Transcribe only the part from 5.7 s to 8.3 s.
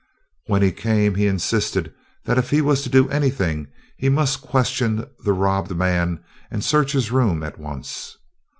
man and search his room at once.